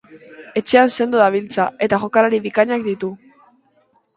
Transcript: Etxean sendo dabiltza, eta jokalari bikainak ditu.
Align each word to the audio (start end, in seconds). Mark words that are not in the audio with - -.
Etxean 0.61 0.89
sendo 0.97 1.21
dabiltza, 1.23 1.65
eta 1.87 1.99
jokalari 2.05 2.41
bikainak 2.47 2.89
ditu. 2.89 3.15